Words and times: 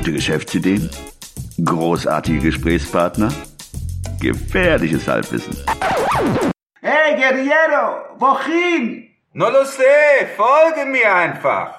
Gute 0.00 0.12
Geschäftsideen? 0.14 0.88
Großartige 1.62 2.38
Gesprächspartner? 2.38 3.30
Gefährliches 4.18 5.06
Halbwissen. 5.06 5.54
Hey 6.80 7.16
Guerriero, 7.16 8.16
wohin? 8.18 9.08
No 9.34 9.50
lo 9.50 9.62
sé, 9.64 10.24
folge 10.38 10.90
mir 10.90 11.14
einfach. 11.14 11.74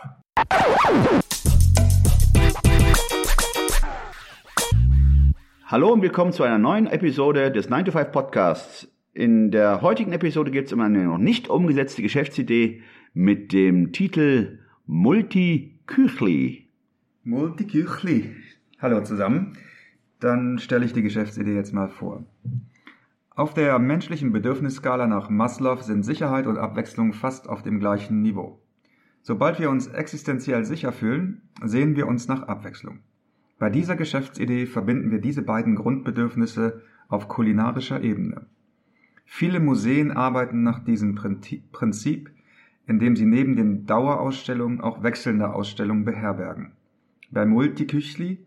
Hallo 5.66 5.92
und 5.92 6.04
willkommen 6.04 6.32
zu 6.32 6.44
einer 6.44 6.60
neuen 6.60 6.86
Episode 6.86 7.52
des 7.52 7.70
9 7.70 7.86
to 7.86 7.92
5 7.92 8.12
Podcasts. 8.12 8.88
In 9.14 9.50
der 9.50 9.82
heutigen 9.82 10.14
Episode 10.14 10.52
geht 10.52 10.68
es 10.68 10.74
um 10.74 10.82
eine 10.82 11.06
noch 11.06 11.18
nicht 11.18 11.50
umgesetzte 11.50 12.04
Geschäftsidee 12.04 12.84
mit 13.16 13.52
dem 13.52 13.92
Titel 13.92 14.60
Multi-Küchli. 14.86 16.61
Multiküchli. 17.24 18.36
Hallo 18.80 19.04
zusammen. 19.04 19.54
Dann 20.20 20.58
stelle 20.58 20.86
ich 20.86 20.94
die 20.94 21.04
Geschäftsidee 21.04 21.54
jetzt 21.54 21.72
mal 21.72 21.88
vor. 21.88 22.26
Auf 23.30 23.54
der 23.54 23.78
menschlichen 23.78 24.32
Bedürfnisskala 24.32 25.06
nach 25.06 25.30
Maslow 25.30 25.84
sind 25.84 26.02
Sicherheit 26.02 26.48
und 26.48 26.58
Abwechslung 26.58 27.14
fast 27.14 27.48
auf 27.48 27.62
dem 27.62 27.80
gleichen 27.80 28.24
Niveau. 28.24 28.60
Sobald 29.22 29.60
wir 29.60 29.70
uns 29.70 29.86
existenziell 29.86 30.66
sicher 30.66 30.92
fühlen, 30.92 31.44
sehen 31.64 31.96
wir 31.96 32.08
uns 32.08 32.28
nach 32.28 32.48
Abwechslung. 32.48 33.02
Bei 33.60 33.70
dieser 33.70 33.96
Geschäftsidee 33.96 34.66
verbinden 34.66 35.12
wir 35.12 35.22
diese 35.22 35.44
beiden 35.44 35.76
Grundbedürfnisse 35.76 36.82
auf 37.08 37.28
kulinarischer 37.28 38.02
Ebene. 38.02 38.48
Viele 39.26 39.60
Museen 39.60 40.10
arbeiten 40.10 40.64
nach 40.64 40.84
diesem 40.84 41.14
Prinzip, 41.14 42.32
indem 42.88 43.16
sie 43.16 43.28
neben 43.28 43.56
den 43.56 43.86
Dauerausstellungen 43.86 44.82
auch 44.82 45.04
wechselnde 45.04 45.54
Ausstellungen 45.54 46.04
beherbergen. 46.04 46.72
Bei 47.32 47.46
Multiküchli 47.46 48.46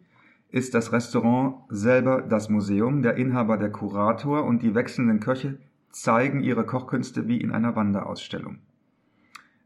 ist 0.50 0.74
das 0.74 0.92
Restaurant 0.92 1.56
selber 1.70 2.20
das 2.20 2.50
Museum, 2.50 3.00
der 3.00 3.16
Inhaber 3.16 3.56
der 3.56 3.72
Kurator 3.72 4.44
und 4.44 4.62
die 4.62 4.74
wechselnden 4.74 5.20
Köche 5.20 5.58
zeigen 5.90 6.42
ihre 6.42 6.66
Kochkünste 6.66 7.26
wie 7.26 7.40
in 7.40 7.50
einer 7.50 7.76
Wanderausstellung. 7.76 8.58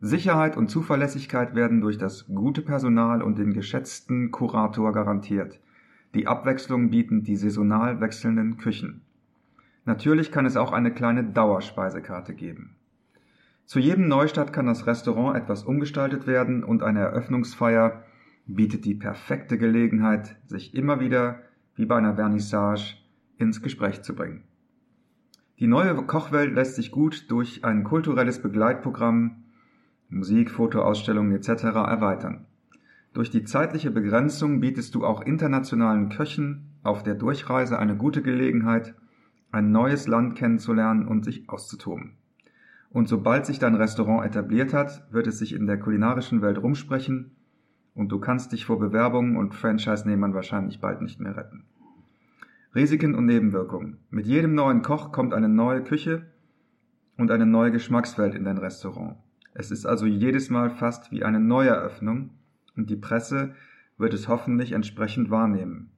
Sicherheit 0.01 0.57
und 0.57 0.71
Zuverlässigkeit 0.71 1.57
werden 1.57 1.81
durch 1.81 1.99
das 1.99 2.29
gute 2.29 2.63
Personal 2.63 3.21
und 3.21 3.39
den 3.39 3.53
geschätzten 3.53 4.31
Kurator 4.31 4.93
garantiert. 4.93 5.59
Die 6.15 6.29
Abwechslung 6.29 6.91
bieten 6.91 7.25
die 7.25 7.35
saisonal 7.35 8.01
wechselnden 8.01 8.57
Küchen. 8.57 9.03
Natürlich 9.85 10.31
kann 10.31 10.47
es 10.47 10.57
auch 10.57 10.71
eine 10.71 10.93
kleine 10.93 11.25
Dauerspeisekarte 11.25 12.35
geben. 12.35 12.77
Zu 13.65 13.81
jedem 13.81 14.07
Neustart 14.07 14.53
kann 14.53 14.67
das 14.67 14.87
Restaurant 14.87 15.37
etwas 15.37 15.65
umgestaltet 15.65 16.29
werden 16.29 16.63
und 16.63 16.85
eine 16.85 17.01
Eröffnungsfeier 17.01 18.05
bietet 18.49 18.87
die 18.87 18.95
perfekte 18.95 19.59
Gelegenheit, 19.59 20.37
sich 20.47 20.75
immer 20.75 21.01
wieder, 21.01 21.43
wie 21.75 21.85
bei 21.85 21.97
einer 21.97 22.17
Vernissage, 22.17 22.97
ins 23.37 23.63
Gespräch 23.63 24.03
zu 24.03 24.15
bringen. 24.15 24.43
Die 25.59 25.67
neue 25.67 25.95
Kochwelt 25.95 26.55
lässt 26.55 26.77
sich 26.77 26.91
gut 26.91 27.31
durch 27.31 27.65
ein 27.65 27.85
kulturelles 27.85 28.41
Begleitprogramm, 28.41 29.45
Musik, 30.09 30.51
Fotoausstellungen 30.51 31.33
etc. 31.33 31.65
erweitern. 31.65 32.47
Durch 33.13 33.31
die 33.31 33.45
zeitliche 33.45 33.91
Begrenzung 33.91 34.61
bietest 34.61 34.95
du 34.95 35.05
auch 35.05 35.21
internationalen 35.21 36.09
Köchen 36.09 36.71
auf 36.83 37.03
der 37.03 37.17
Durchreise 37.17 37.79
eine 37.79 37.97
gute 37.97 38.23
Gelegenheit, 38.23 38.95
ein 39.53 39.73
neues 39.73 40.07
Land 40.07 40.37
kennenzulernen 40.37 41.07
und 41.07 41.25
sich 41.25 41.49
auszutoben. 41.51 42.13
Und 42.91 43.09
sobald 43.09 43.45
sich 43.45 43.59
dein 43.59 43.75
Restaurant 43.75 44.25
etabliert 44.25 44.73
hat, 44.73 45.07
wird 45.13 45.27
es 45.27 45.39
sich 45.39 45.55
in 45.55 45.67
der 45.67 45.79
kulinarischen 45.79 46.41
Welt 46.41 46.59
rumsprechen 46.59 47.33
und 47.99 48.13
du 48.13 48.21
kannst 48.21 48.53
dich 48.53 48.65
vor 48.65 48.79
Bewerbungen 48.79 49.37
und 49.37 49.57
Franchise-Nehmern 49.57 50.33
wahrscheinlich 50.33 50.81
bald 50.81 51.03
nicht 51.03 51.19
mehr 51.19 51.37
retten. 51.37 51.65
Risiken 52.73 53.17
und 53.17 53.27
Nebenwirkungen. 53.27 53.99
Mit 54.11 54.25
jedem 54.25 54.55
neuen 54.55 54.83
Koch 54.83 55.11
kommt 55.11 55.35
eine 55.35 55.49
neue 55.49 55.83
Küche 55.83 56.27
und 57.17 57.33
eine 57.33 57.45
neue 57.45 57.73
Geschmackswelt 57.73 58.37
in 58.37 58.45
dein 58.45 58.59
Restaurant. 58.59 59.17
Es 59.53 59.73
ist 59.73 59.85
also 59.85 60.07
jedes 60.07 60.49
Mal 60.49 60.71
fast 60.71 61.11
wie 61.11 61.25
eine 61.25 61.41
Neueröffnung 61.41 62.31
und 62.77 62.89
die 62.89 62.97
Presse 62.97 63.57
wird 63.97 64.15
es 64.15 64.29
hoffentlich 64.29 64.73
entsprechend 64.73 65.29
wahrnehmen. 65.29 65.91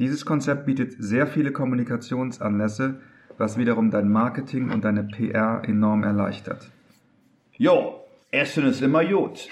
Dieses 0.00 0.26
Konzept 0.26 0.66
bietet 0.66 0.92
sehr 0.98 1.26
viele 1.26 1.50
Kommunikationsanlässe, 1.50 3.00
was 3.38 3.56
wiederum 3.56 3.90
dein 3.90 4.10
Marketing 4.10 4.70
und 4.70 4.84
deine 4.84 5.04
PR 5.04 5.62
enorm 5.64 6.04
erleichtert. 6.04 6.70
Jo, 7.56 8.04
Essen 8.30 8.66
ist 8.66 8.82
immer 8.82 9.02
gut 9.06 9.48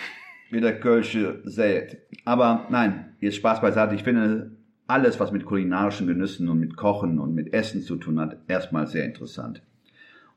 wie 0.51 0.61
der 0.61 0.79
Kölsche 0.79 1.41
sät. 1.45 1.99
Aber 2.25 2.67
nein, 2.71 3.07
jetzt 3.21 3.37
Spaß 3.37 3.61
beiseite. 3.61 3.95
Ich 3.95 4.03
finde 4.03 4.51
alles, 4.87 5.21
was 5.21 5.33
mit 5.33 5.45
kulinarischen 5.45 6.07
Genüssen 6.07 6.49
und 6.49 6.59
mit 6.59 6.77
Kochen 6.77 7.19
und 7.19 7.35
mit 7.35 7.53
Essen 7.53 7.83
zu 7.83 7.97
tun 7.97 8.19
hat, 8.19 8.37
erstmal 8.49 8.87
sehr 8.87 9.05
interessant. 9.05 9.63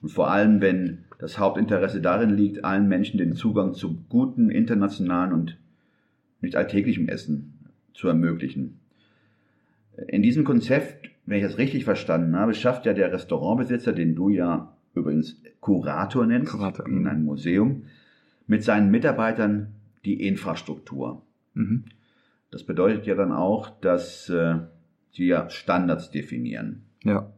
Und 0.01 0.09
vor 0.09 0.29
allem, 0.29 0.61
wenn 0.61 1.05
das 1.17 1.39
Hauptinteresse 1.39 2.01
darin 2.01 2.29
liegt, 2.29 2.63
allen 2.63 2.87
Menschen 2.87 3.17
den 3.17 3.35
Zugang 3.35 3.73
zu 3.73 4.03
gutem 4.09 4.49
internationalen 4.49 5.33
und 5.33 5.57
nicht 6.41 6.55
alltäglichem 6.55 7.07
Essen 7.07 7.53
zu 7.93 8.07
ermöglichen. 8.07 8.79
In 10.07 10.21
diesem 10.21 10.43
Konzept, 10.43 11.09
wenn 11.25 11.37
ich 11.37 11.43
das 11.43 11.57
richtig 11.57 11.85
verstanden 11.85 12.35
habe, 12.35 12.53
schafft 12.53 12.85
ja 12.85 12.93
der 12.93 13.13
Restaurantbesitzer, 13.13 13.93
den 13.93 14.15
du 14.15 14.29
ja 14.29 14.75
übrigens 14.93 15.41
Kurator 15.61 16.25
nennst, 16.25 16.51
Kurator. 16.51 16.85
in 16.87 17.07
einem 17.07 17.23
Museum, 17.23 17.83
mit 18.45 18.63
seinen 18.63 18.91
Mitarbeitern 18.91 19.67
die 20.05 20.27
Infrastruktur. 20.27 21.21
Mhm. 21.53 21.85
Das 22.51 22.63
bedeutet 22.63 23.05
ja 23.05 23.15
dann 23.15 23.31
auch, 23.31 23.69
dass 23.81 24.29
äh, 24.29 24.59
sie 25.11 25.25
ja 25.25 25.49
Standards 25.49 26.11
definieren. 26.11 26.83
Ja. 27.03 27.31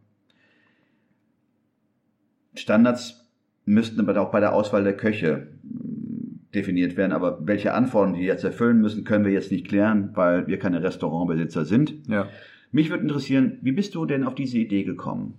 Standards 2.56 3.26
müssten 3.66 4.00
aber 4.00 4.20
auch 4.22 4.32
bei 4.32 4.40
der 4.40 4.54
Auswahl 4.54 4.84
der 4.84 4.96
Köche 4.96 5.48
hm, 5.62 6.42
definiert 6.54 6.98
werden. 6.98 7.12
Aber 7.12 7.46
welche 7.46 7.74
Anforderungen 7.74 8.20
die 8.20 8.26
jetzt 8.26 8.44
erfüllen 8.44 8.82
müssen, 8.82 9.04
können 9.04 9.26
wir 9.26 9.32
jetzt 9.32 9.52
nicht 9.52 9.68
klären, 9.68 10.12
weil 10.14 10.48
wir 10.48 10.60
keine 10.60 10.84
Restaurantbesitzer 10.84 11.66
sind. 11.66 11.96
Ja. 12.08 12.28
Mich 12.72 12.90
würde 12.90 13.04
interessieren, 13.04 13.58
wie 13.62 13.72
bist 13.72 13.96
du 13.96 14.06
denn 14.06 14.24
auf 14.24 14.36
diese 14.36 14.58
Idee 14.58 14.84
gekommen? 14.84 15.36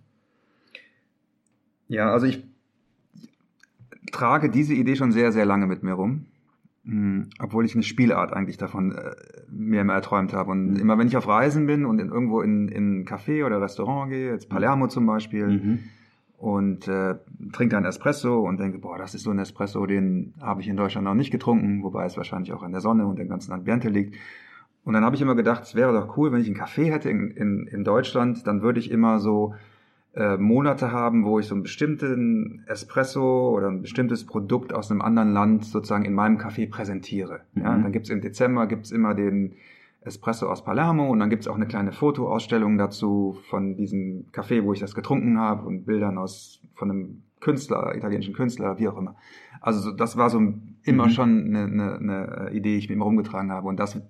Ja, 1.88 2.12
also 2.12 2.26
ich 2.26 2.42
trage 4.10 4.50
diese 4.50 4.74
Idee 4.74 4.96
schon 4.96 5.12
sehr, 5.12 5.32
sehr 5.32 5.44
lange 5.44 5.66
mit 5.66 5.82
mir 5.82 5.92
rum. 5.92 6.26
Hm, 6.86 7.30
obwohl 7.40 7.64
ich 7.64 7.74
eine 7.74 7.82
Spielart 7.82 8.32
eigentlich 8.32 8.58
davon 8.58 8.92
äh, 8.92 9.10
mir 9.50 9.80
immer 9.80 9.94
erträumt 9.94 10.32
habe. 10.32 10.52
Und 10.52 10.74
mhm. 10.74 10.76
immer 10.76 10.98
wenn 10.98 11.08
ich 11.08 11.16
auf 11.16 11.26
Reisen 11.26 11.66
bin 11.66 11.84
und 11.84 11.98
in, 11.98 12.10
irgendwo 12.10 12.42
in, 12.42 12.68
in 12.68 13.00
ein 13.00 13.04
Café 13.04 13.44
oder 13.44 13.60
Restaurant 13.60 14.10
gehe, 14.10 14.30
jetzt 14.30 14.48
Palermo 14.48 14.86
zum 14.86 15.04
Beispiel, 15.04 15.48
mhm. 15.48 15.78
und 16.38 16.86
äh, 16.86 17.16
trinke 17.52 17.76
einen 17.76 17.86
Espresso 17.86 18.38
und 18.38 18.60
denke, 18.60 18.78
boah, 18.78 18.98
das 18.98 19.16
ist 19.16 19.24
so 19.24 19.30
ein 19.30 19.38
Espresso, 19.40 19.84
den 19.86 20.34
habe 20.40 20.60
ich 20.60 20.68
in 20.68 20.76
Deutschland 20.76 21.04
noch 21.06 21.14
nicht 21.14 21.32
getrunken, 21.32 21.82
wobei 21.82 22.04
es 22.04 22.16
wahrscheinlich 22.16 22.52
auch 22.52 22.62
an 22.62 22.70
der 22.70 22.80
Sonne 22.80 23.04
und 23.06 23.18
dem 23.18 23.28
ganzen 23.28 23.52
Ambiente 23.52 23.88
liegt. 23.88 24.14
Und 24.84 24.94
dann 24.94 25.04
habe 25.04 25.16
ich 25.16 25.22
immer 25.22 25.34
gedacht, 25.34 25.64
es 25.64 25.74
wäre 25.74 25.92
doch 25.92 26.16
cool, 26.16 26.30
wenn 26.30 26.40
ich 26.40 26.46
einen 26.46 26.56
Café 26.56 26.92
hätte 26.92 27.10
in, 27.10 27.32
in, 27.32 27.66
in 27.66 27.82
Deutschland, 27.82 28.46
dann 28.46 28.62
würde 28.62 28.78
ich 28.78 28.92
immer 28.92 29.18
so 29.18 29.54
äh, 30.16 30.38
Monate 30.38 30.92
haben, 30.92 31.26
wo 31.26 31.38
ich 31.38 31.46
so 31.46 31.54
einen 31.54 31.62
bestimmten 31.62 32.64
Espresso 32.66 33.50
oder 33.50 33.68
ein 33.68 33.82
bestimmtes 33.82 34.24
Produkt 34.24 34.72
aus 34.72 34.90
einem 34.90 35.02
anderen 35.02 35.32
Land 35.32 35.66
sozusagen 35.66 36.06
in 36.06 36.14
meinem 36.14 36.38
Café 36.38 36.70
präsentiere. 36.70 37.40
Mhm. 37.52 37.62
Ja, 37.62 37.76
dann 37.76 37.92
gibt's 37.92 38.08
im 38.08 38.22
Dezember 38.22 38.66
gibt's 38.66 38.90
immer 38.90 39.14
den 39.14 39.52
Espresso 40.00 40.48
aus 40.48 40.64
Palermo 40.64 41.10
und 41.10 41.18
dann 41.18 41.28
gibt's 41.28 41.48
auch 41.48 41.56
eine 41.56 41.66
kleine 41.66 41.92
Fotoausstellung 41.92 42.78
dazu 42.78 43.36
von 43.50 43.76
diesem 43.76 44.24
Café, 44.32 44.64
wo 44.64 44.72
ich 44.72 44.80
das 44.80 44.94
getrunken 44.94 45.38
habe 45.38 45.66
und 45.66 45.84
Bildern 45.84 46.16
aus 46.16 46.62
von 46.74 46.90
einem 46.90 47.22
Künstler, 47.40 47.94
italienischen 47.94 48.32
Künstler, 48.32 48.78
wie 48.78 48.88
auch 48.88 48.96
immer. 48.96 49.16
Also 49.60 49.92
das 49.92 50.16
war 50.16 50.30
so 50.30 50.40
immer 50.84 51.06
mhm. 51.06 51.10
schon 51.10 51.54
eine, 51.54 51.64
eine, 51.64 51.96
eine 51.96 52.50
Idee, 52.52 52.72
die 52.72 52.78
ich 52.78 52.88
mir 52.88 53.02
rumgetragen 53.02 53.52
habe 53.52 53.68
und 53.68 53.78
das 53.78 54.00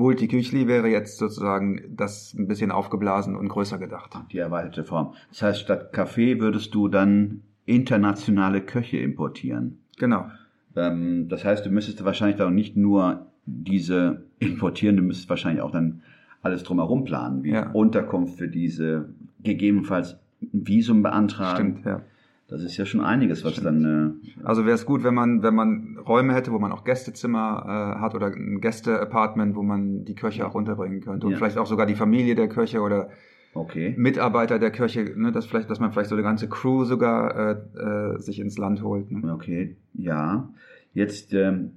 Multiküchli 0.00 0.66
wäre 0.66 0.88
jetzt 0.88 1.18
sozusagen 1.18 1.82
das 1.90 2.34
ein 2.34 2.48
bisschen 2.48 2.70
aufgeblasen 2.70 3.36
und 3.36 3.48
größer 3.48 3.78
gedacht. 3.78 4.18
Die 4.32 4.38
erweiterte 4.38 4.82
Form. 4.82 5.14
Das 5.28 5.42
heißt, 5.42 5.60
statt 5.60 5.92
Kaffee 5.92 6.40
würdest 6.40 6.74
du 6.74 6.88
dann 6.88 7.42
internationale 7.66 8.62
Köche 8.62 8.96
importieren. 8.96 9.78
Genau. 9.98 10.26
Ähm, 10.74 11.28
das 11.28 11.44
heißt, 11.44 11.66
du 11.66 11.70
müsstest 11.70 12.04
wahrscheinlich 12.04 12.38
dann 12.38 12.54
nicht 12.54 12.76
nur 12.76 13.26
diese 13.44 14.22
importieren, 14.38 14.96
du 14.96 15.02
müsstest 15.02 15.28
wahrscheinlich 15.28 15.62
auch 15.62 15.70
dann 15.70 16.02
alles 16.42 16.62
drumherum 16.62 17.04
planen, 17.04 17.44
wie 17.44 17.50
ja. 17.50 17.70
Unterkunft 17.70 18.38
für 18.38 18.48
diese, 18.48 19.10
gegebenenfalls 19.42 20.16
ein 20.42 20.66
Visum 20.66 21.02
beantragen. 21.02 21.80
Stimmt, 21.80 21.84
ja. 21.84 22.02
Das 22.50 22.62
ist 22.62 22.76
ja 22.76 22.84
schon 22.84 23.00
einiges, 23.00 23.44
was 23.44 23.52
Stimmt. 23.52 23.84
dann. 23.84 24.18
Äh, 24.34 24.42
also 24.44 24.66
wäre 24.66 24.74
es 24.74 24.84
gut, 24.84 25.04
wenn 25.04 25.14
man, 25.14 25.42
wenn 25.42 25.54
man 25.54 25.98
Räume 25.98 26.34
hätte, 26.34 26.50
wo 26.50 26.58
man 26.58 26.72
auch 26.72 26.84
Gästezimmer 26.84 27.96
äh, 27.96 28.00
hat 28.00 28.14
oder 28.16 28.26
ein 28.26 28.60
Gästeapartment, 28.60 29.54
wo 29.54 29.62
man 29.62 30.04
die 30.04 30.16
Köche 30.16 30.46
auch 30.46 30.54
unterbringen 30.54 31.00
könnte 31.00 31.26
und 31.26 31.32
ja. 31.32 31.38
vielleicht 31.38 31.58
auch 31.58 31.66
sogar 31.66 31.86
die 31.86 31.94
Familie 31.94 32.34
der 32.34 32.48
Köche 32.48 32.80
oder 32.80 33.10
okay. 33.54 33.94
Mitarbeiter 33.96 34.58
der 34.58 34.72
Köche, 34.72 35.12
ne, 35.16 35.30
dass 35.30 35.46
vielleicht, 35.46 35.70
dass 35.70 35.78
man 35.78 35.92
vielleicht 35.92 36.10
so 36.10 36.16
eine 36.16 36.24
ganze 36.24 36.48
Crew 36.48 36.84
sogar 36.84 37.36
äh, 37.36 38.14
äh, 38.14 38.18
sich 38.18 38.40
ins 38.40 38.58
Land 38.58 38.82
holt. 38.82 39.12
Ne? 39.12 39.32
Okay, 39.32 39.76
ja. 39.94 40.48
Jetzt 40.92 41.32
ähm, 41.32 41.70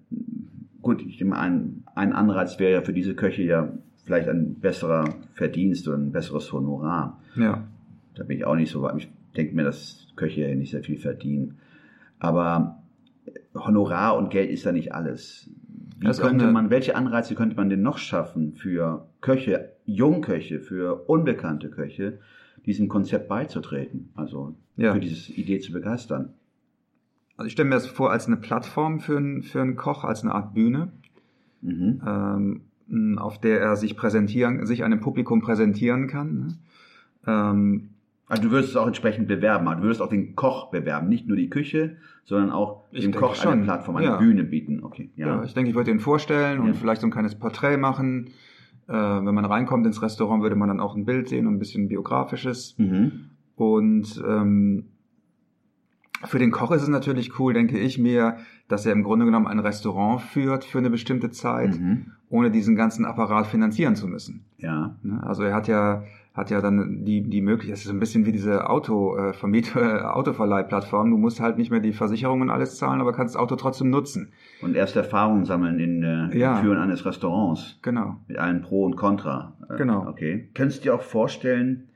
gut, 0.82 1.04
ich 1.06 1.20
nehme 1.20 1.38
ein, 1.38 1.84
ein 1.94 2.14
Anreiz 2.14 2.58
wäre 2.58 2.74
ja 2.74 2.82
für 2.82 2.94
diese 2.94 3.14
Köche 3.14 3.44
ja 3.44 3.70
vielleicht 4.06 4.28
ein 4.28 4.56
besserer 4.56 5.06
Verdienst 5.36 5.88
oder 5.88 5.98
ein 5.98 6.12
besseres 6.12 6.52
Honorar. 6.52 7.20
Ja. 7.36 7.64
Da 8.16 8.24
bin 8.24 8.38
ich 8.38 8.46
auch 8.46 8.56
nicht 8.56 8.72
so 8.72 8.82
weit. 8.82 8.96
Ich 8.98 9.10
denke 9.36 9.56
mir, 9.56 9.64
dass 9.64 10.03
Köche 10.16 10.42
ja 10.48 10.56
nicht 10.56 10.72
sehr 10.72 10.84
viel 10.84 10.98
verdienen. 10.98 11.58
Aber 12.20 12.84
Honorar 13.56 14.18
und 14.18 14.30
Geld 14.30 14.50
ist 14.50 14.64
ja 14.66 14.72
nicht 14.72 14.94
alles. 14.94 15.50
Wie 16.00 16.06
Das 16.06 16.20
könnte 16.22 16.52
man, 16.52 16.70
welche 16.70 16.96
Anreize 16.96 17.36
könnte 17.36 17.56
man 17.56 17.70
denn 17.70 17.82
noch 17.82 17.98
schaffen 17.98 18.54
für 18.54 19.08
Köche, 19.22 19.72
Jungköche, 19.86 20.60
für 20.60 21.08
unbekannte 21.10 21.70
Köche, 21.70 22.20
diesem 22.66 22.88
Konzept 22.88 23.28
beizutreten? 23.28 24.10
Also 24.16 24.56
Ja. 24.76 24.94
für 24.94 25.00
diese 25.00 25.32
Idee 25.34 25.60
zu 25.60 25.72
begeistern. 25.72 26.34
Also 27.38 27.48
ich 27.48 27.54
stelle 27.54 27.70
mir 27.70 27.76
das 27.76 27.88
vor 27.88 28.12
als 28.12 28.28
eine 28.28 28.38
Plattform 28.38 29.00
für 29.00 29.18
einen, 29.18 29.42
für 29.44 29.62
einen 29.62 29.76
Koch, 29.76 30.04
als 30.04 30.24
eine 30.24 30.34
Art 30.36 30.54
Bühne, 30.54 30.92
Mhm. 31.62 32.02
ähm, 32.06 33.18
auf 33.18 33.40
der 33.40 33.62
er 33.62 33.76
sich 33.76 33.96
präsentieren, 33.96 34.66
sich 34.66 34.84
einem 34.84 35.00
Publikum 35.00 35.42
präsentieren 35.42 36.08
kann. 36.08 36.38
Ne? 36.38 36.58
Ähm, 37.26 37.90
Also 38.34 38.44
du 38.50 38.52
würdest 38.52 38.72
es 38.72 38.76
auch 38.78 38.88
entsprechend 38.88 39.28
bewerben. 39.28 39.68
Also 39.68 39.82
du 39.82 39.86
würdest 39.86 40.02
auch 40.02 40.10
den 40.10 40.36
Koch 40.36 40.72
bewerben, 40.72 41.08
nicht 41.08 41.28
nur 41.28 41.38
die 41.38 41.52
Küche, 41.52 41.98
sondern 42.24 42.50
auch 42.50 42.86
Ich 42.92 43.04
dem 43.04 43.14
Koch 43.14 43.36
schon. 43.36 43.52
eine 43.52 43.62
Plattform, 43.64 43.98
eine 43.98 44.08
Ja. 44.08 44.18
Bühne 44.18 44.44
bieten. 44.44 44.84
Okay, 44.84 45.12
ja. 45.16 45.28
ja. 45.28 45.44
ich 45.44 45.54
denke, 45.54 45.70
ich 45.70 45.76
würde 45.76 45.92
ihn 45.92 46.00
vorstellen 46.00 46.60
und 46.60 46.68
Ja. 46.70 46.74
vielleicht 46.74 47.02
so 47.02 47.08
ein 47.08 47.12
kleines 47.12 47.36
Porträt 47.36 47.78
machen. 47.78 48.32
Äh, 48.88 48.94
wenn 48.94 49.36
man 49.36 49.46
reinkommt 49.46 49.86
ins 49.86 50.02
Restaurant, 50.02 50.42
würde 50.42 50.56
man 50.56 50.68
dann 50.68 50.80
auch 50.80 50.96
ein 50.96 51.06
Bild 51.06 51.30
sehen 51.30 51.46
und 51.46 51.54
ein 51.54 51.60
bisschen 51.60 51.88
biografisches. 51.90 52.76
Mhm. 52.80 53.30
Und 53.56 54.20
ähm, 54.28 54.86
für 56.26 56.40
den 56.40 56.50
Koch 56.50 56.72
ist 56.72 56.82
es 56.82 56.88
natürlich 56.88 57.38
cool, 57.40 57.54
denke 57.54 57.78
ich 57.78 58.00
mir, 58.00 58.38
dass 58.68 58.86
er 58.88 58.94
im 58.94 59.04
Grunde 59.04 59.26
genommen 59.26 59.46
ein 59.46 59.60
Restaurant 59.60 60.22
führt 60.22 60.64
für 60.66 60.80
eine 60.80 60.90
bestimmte 60.90 61.30
Zeit, 61.30 61.80
Mhm. 61.80 62.08
ohne 62.30 62.50
diesen 62.50 62.76
ganzen 62.76 63.06
Apparat 63.06 63.46
finanzieren 63.46 63.96
zu 63.96 64.08
müssen. 64.08 64.46
Ja. 64.58 64.96
Ne? 65.04 65.22
Also 65.24 65.44
er 65.44 65.54
hat 65.54 65.68
ja 65.68 66.04
hat 66.34 66.50
ja 66.50 66.62
dann 66.62 67.06
die 67.06 67.22
die 67.22 67.42
Möglichkeit, 67.42 67.76
es 67.76 67.82
ist 67.82 67.88
so 67.88 67.94
ein 67.94 68.00
bisschen 68.00 68.26
wie 68.26 68.32
diese 68.32 68.68
Auto 68.70 69.16
äh, 69.18 69.34
Vermiet 69.34 69.76
äh, 69.76 69.80
Autoverleihplattform. 70.02 71.12
Du 71.12 71.18
musst 71.18 71.40
halt 71.40 71.58
nicht 71.58 71.70
mehr 71.70 71.80
die 71.80 71.94
Versicherungen 71.94 72.50
alles 72.50 72.78
zahlen, 72.78 73.02
aber 73.02 73.14
kannst 73.14 73.36
das 73.36 73.42
Auto 73.42 73.56
trotzdem 73.56 73.90
nutzen. 73.92 74.32
Und 74.62 74.76
erst 74.76 74.96
Erfahrungen 74.96 75.46
sammeln 75.46 75.80
in 75.80 76.04
äh, 76.04 76.36
Ja. 76.38 76.58
im 76.58 76.64
Führen 76.64 76.80
eines 76.80 77.06
Restaurants. 77.06 77.78
Genau. 77.84 78.18
Mit 78.28 78.38
allen 78.40 78.62
Pro 78.64 78.84
und 78.86 78.96
Contra. 78.96 79.56
Äh, 79.70 79.78
Genau. 79.78 80.08
Okay. 80.08 80.50
Könntest 80.56 80.80
du 80.80 80.84
dir 80.90 80.96
auch 80.96 81.02
vorstellen, 81.04 81.90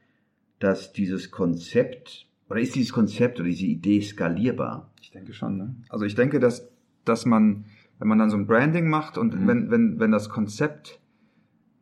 dass 0.60 0.94
dieses 0.94 1.32
Konzept, 1.32 2.28
oder 2.50 2.60
ist 2.60 2.76
dieses 2.76 2.94
Konzept 2.94 3.40
oder 3.40 3.50
diese 3.50 3.66
Idee 3.66 4.02
skalierbar? 4.02 4.92
Ich 5.02 5.12
denke 5.12 5.34
schon. 5.34 5.58
Ne? 5.58 5.76
Also 5.90 6.06
ich 6.06 6.16
denke, 6.16 6.40
dass 6.40 6.70
dass 7.06 7.26
man 7.26 7.66
wenn 8.00 8.08
man 8.10 8.20
dann 8.20 8.30
so 8.30 8.38
ein 8.38 8.46
Branding 8.46 8.88
macht 8.90 9.18
und 9.18 9.34
Mhm. 9.34 9.48
wenn 9.48 9.72
wenn 9.72 10.00
wenn 10.00 10.12
das 10.12 10.30
Konzept 10.30 11.00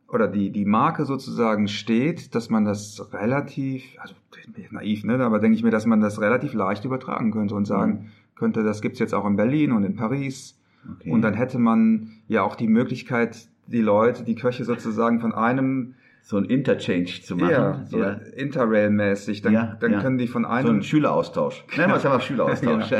oder 0.08 0.28
die 0.28 0.50
die 0.50 0.64
Marke 0.64 1.04
sozusagen 1.04 1.68
steht, 1.68 2.34
dass 2.34 2.48
man 2.50 2.64
das 2.64 3.12
relativ 3.12 3.84
also 3.98 4.14
naiv, 4.70 5.04
ne, 5.04 5.18
aber 5.24 5.38
denke 5.40 5.56
ich 5.56 5.62
mir, 5.64 5.70
dass 5.70 5.86
man 5.86 6.00
das 6.00 6.20
relativ 6.20 6.52
leicht 6.54 6.84
übertragen 6.84 7.32
könnte 7.32 7.54
und 7.54 7.64
sagen 7.66 7.92
Mhm. 7.92 8.06
könnte, 8.36 8.62
das 8.62 8.80
gibt's 8.82 8.98
jetzt 8.98 9.14
auch 9.14 9.26
in 9.26 9.36
Berlin 9.36 9.72
und 9.72 9.84
in 9.84 9.96
Paris. 9.96 10.58
Okay. 10.98 11.10
Und 11.10 11.22
dann 11.22 11.34
hätte 11.34 11.58
man 11.58 12.10
ja 12.28 12.42
auch 12.42 12.54
die 12.54 12.68
Möglichkeit, 12.68 13.48
die 13.66 13.80
Leute, 13.80 14.22
die 14.22 14.36
Köche 14.36 14.64
sozusagen 14.64 15.18
von 15.20 15.34
einem 15.34 15.94
so 16.22 16.36
ein 16.38 16.44
Interchange 16.44 17.06
zu 17.22 17.36
machen. 17.36 17.50
ja, 17.50 17.84
so 17.86 17.98
ja. 17.98 18.10
Interrail-mäßig, 18.36 19.42
dann, 19.42 19.52
Ja, 19.52 19.76
dann 19.80 19.92
ja. 19.92 20.00
können 20.00 20.18
die 20.18 20.26
von 20.26 20.42
So 20.42 20.48
einem 20.48 20.76
ein 20.76 20.82
Schüleraustausch. 20.82 21.64
Nennen 21.76 21.90
wir 21.92 21.96
es 21.96 22.04
einfach 22.06 22.20
Schüleraustausch. 22.20 22.90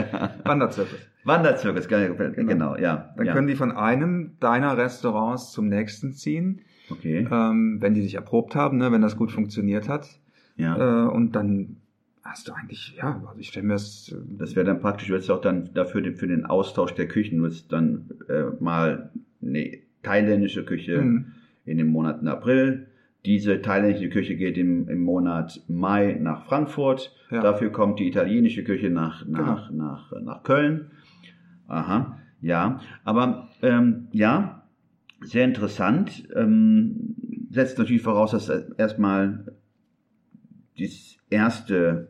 Wanderzirkus. 0.44 0.98
Wanderzirkus, 1.24 1.88
genau, 1.88 2.76
ja. 2.76 3.12
Dann 3.16 3.26
ja. 3.26 3.32
können 3.32 3.48
die 3.48 3.56
von 3.56 3.72
einem 3.72 4.36
deiner 4.40 4.76
Restaurants 4.76 5.50
zum 5.52 5.68
nächsten 5.68 6.12
ziehen, 6.12 6.60
Okay, 6.90 7.26
ähm, 7.30 7.78
wenn 7.80 7.94
die 7.94 8.02
sich 8.02 8.14
erprobt 8.14 8.54
haben, 8.54 8.78
ne, 8.78 8.92
wenn 8.92 9.02
das 9.02 9.16
gut 9.16 9.32
funktioniert 9.32 9.88
hat. 9.88 10.08
ja. 10.56 11.04
Äh, 11.06 11.08
und 11.08 11.32
dann 11.32 11.76
hast 12.22 12.48
du 12.48 12.52
eigentlich, 12.52 12.94
ja, 12.96 13.20
also 13.26 13.38
ich 13.40 13.48
stelle 13.48 13.66
mir 13.66 13.74
das, 13.74 14.12
äh, 14.12 14.16
Das 14.38 14.54
wäre 14.56 14.66
dann 14.66 14.80
praktisch, 14.80 15.06
du 15.08 15.12
würdest 15.14 15.30
auch 15.30 15.40
dann 15.40 15.70
dafür 15.74 16.00
den, 16.02 16.14
für 16.16 16.26
den 16.26 16.44
Austausch 16.46 16.92
der 16.94 17.08
Küchen, 17.08 17.38
du 17.38 17.42
würdest 17.44 17.72
dann 17.72 18.10
äh, 18.28 18.44
mal 18.62 19.10
eine 19.42 19.78
thailändische 20.02 20.64
Küche 20.64 20.98
Mhm. 21.02 21.26
in 21.64 21.78
dem 21.78 21.88
Monat 21.88 22.24
April. 22.26 22.86
Diese 23.24 23.60
thailändische 23.60 24.08
Küche 24.08 24.36
geht 24.36 24.56
im, 24.56 24.88
im 24.88 25.00
Monat 25.00 25.60
Mai 25.68 26.16
nach 26.20 26.44
Frankfurt. 26.46 27.12
Ja. 27.32 27.40
Dafür 27.42 27.70
kommt 27.72 27.98
die 27.98 28.06
italienische 28.06 28.62
Küche 28.62 28.88
nach, 28.90 29.26
nach, 29.26 29.70
nach, 29.72 30.12
nach 30.22 30.42
Köln. 30.44 30.92
Aha, 31.66 32.16
ja. 32.40 32.80
Aber 33.02 33.48
ähm, 33.62 34.06
ja, 34.12 34.62
sehr 35.20 35.44
interessant. 35.44 36.28
Ähm, 36.34 37.16
setzt 37.50 37.78
natürlich 37.78 38.02
voraus, 38.02 38.32
dass 38.32 38.48
erstmal 38.48 39.52
das 40.78 41.16
erste 41.30 42.08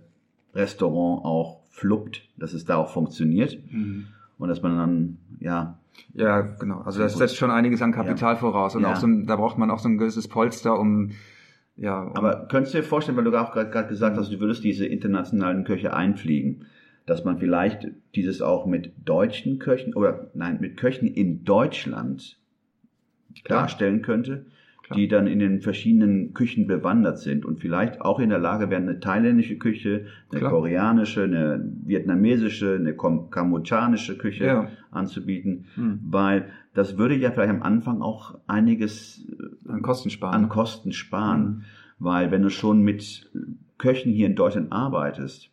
Restaurant 0.55 1.25
auch 1.25 1.63
fluppt, 1.71 2.29
dass 2.37 2.53
es 2.53 2.65
da 2.65 2.77
auch 2.77 2.91
funktioniert 2.91 3.59
und 4.39 4.49
dass 4.49 4.63
man 4.63 4.77
dann, 4.77 5.19
ja, 5.41 5.79
ja, 6.15 6.41
genau. 6.41 6.81
Also 6.81 7.01
das 7.01 7.17
setzt 7.17 7.37
schon 7.37 7.51
einiges 7.51 7.81
an 7.81 7.93
Kapital 7.93 8.37
voraus 8.37 8.75
und 8.75 8.83
Ja. 8.83 8.93
auch 8.93 8.97
so 8.97 9.07
ein, 9.07 9.27
da 9.27 9.37
braucht 9.37 9.57
man 9.59 9.71
auch 9.71 9.79
so 9.79 9.89
ein 9.89 9.97
gewisses 9.99 10.29
Polster, 10.29 10.79
um, 10.79 11.13
ja, 11.77 12.03
um, 12.03 12.17
aber 12.17 12.49
könntest 12.49 12.75
du 12.75 12.79
dir 12.79 12.85
vorstellen, 12.85 13.17
weil 13.17 13.25
du 13.25 13.35
auch 13.39 13.53
gerade 13.53 13.71
gerade 13.71 13.89
gesagt 13.89 14.17
hast, 14.17 14.33
du 14.33 14.41
würdest 14.41 14.65
diese 14.65 14.87
internationalen 14.87 15.65
Köche 15.65 15.95
einfliegen, 15.95 16.67
dass 17.07 17.25
man 17.25 17.39
vielleicht 17.39 17.89
dieses 18.15 18.43
auch 18.43 18.67
mit 18.67 18.93
deutschen 19.05 19.59
Köchen 19.59 19.95
oder 19.95 20.31
nein, 20.35 20.59
mit 20.61 20.77
Köchen 20.77 21.07
in 21.07 21.45
Deutschland 21.45 22.39
Klar. 23.45 23.61
darstellen 23.63 24.03
könnte, 24.03 24.47
Klar. 24.83 24.97
die 24.99 25.09
dann 25.09 25.27
in 25.27 25.39
den 25.41 25.61
verschiedenen 25.61 26.33
Küchen 26.35 26.67
bewandert 26.67 27.19
sind 27.19 27.45
und 27.45 27.61
vielleicht 27.61 28.01
auch 28.01 28.19
in 28.21 28.29
der 28.31 28.39
Lage 28.39 28.71
wären, 28.71 28.89
eine 28.89 29.01
thailändische 29.01 29.57
Küche, 29.57 30.07
eine 30.31 30.41
Klar. 30.41 30.51
koreanische, 30.53 31.25
eine 31.25 31.73
vietnamesische, 31.85 32.77
eine 32.77 32.95
kambodschanische 32.95 34.17
Küche 34.19 34.45
Ja. 34.45 34.69
anzubieten, 34.91 35.67
Hm. 35.75 36.01
weil 36.03 36.47
das 36.75 36.99
würde 36.99 37.17
ja 37.17 37.31
vielleicht 37.31 37.51
am 37.51 37.63
Anfang 37.63 38.03
auch 38.03 38.39
einiges 38.47 39.27
äh, 39.67 39.73
an 39.73 39.83
Kosten 39.83 40.11
sparen. 40.11 40.35
an 40.35 40.49
Kosten 40.49 40.93
sparen, 40.93 41.43
Mhm. 41.43 41.63
weil 41.99 42.31
wenn 42.31 42.43
du 42.43 42.51
schon 42.51 42.83
mit 42.83 43.31
Köchen 43.79 44.13
hier 44.13 44.27
in 44.27 44.37
Deutschland 44.37 44.73
arbeitest, 44.73 45.51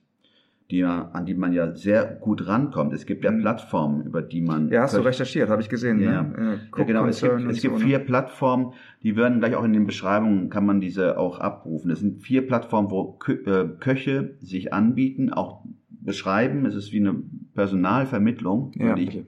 die 0.71 0.77
ja, 0.77 1.09
an 1.13 1.25
die 1.25 1.33
man 1.33 1.53
ja 1.53 1.75
sehr 1.75 2.05
gut 2.05 2.47
rankommt. 2.47 2.93
Es 2.93 3.05
gibt 3.05 3.23
ja 3.23 3.31
Mhm. 3.31 3.41
Plattformen, 3.41 4.05
über 4.05 4.21
die 4.21 4.41
man 4.41 4.69
ja, 4.69 4.83
hast 4.83 4.95
du 4.95 5.01
recherchiert, 5.01 5.49
habe 5.49 5.61
ich 5.61 5.69
gesehen. 5.69 5.99
Ja. 5.99 6.23
Ne? 6.23 6.33
Ja, 6.37 6.53
Cook 6.71 6.87
genau. 6.87 7.05
Es 7.05 7.21
gibt, 7.21 7.41
es 7.49 7.61
gibt 7.61 7.79
so, 7.79 7.85
vier 7.85 7.99
ne? 7.99 8.05
Plattformen, 8.05 8.73
die 9.03 9.15
werden 9.15 9.39
gleich 9.39 9.55
auch 9.55 9.63
in 9.63 9.73
den 9.73 9.85
Beschreibungen, 9.85 10.49
kann 10.49 10.65
man 10.65 10.79
diese 10.79 11.17
auch 11.17 11.39
abrufen. 11.39 11.89
Das 11.89 11.99
sind 11.99 12.21
vier 12.23 12.47
Plattformen, 12.47 12.89
wo 12.89 13.13
Kö 13.13 13.33
äh, 13.45 13.67
Köche 13.79 14.35
sich 14.39 14.73
anbieten, 14.73 15.31
auch 15.31 15.63
beschreiben. 15.89 16.65
Es 16.65 16.75
ist 16.75 16.91
wie 16.91 16.99
eine 16.99 17.15
Personalvermittlung, 17.53 18.71
Ja, 18.75 18.87
würde 18.87 19.01
ich. 19.01 19.23